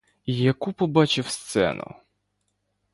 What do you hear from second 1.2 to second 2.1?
сцену!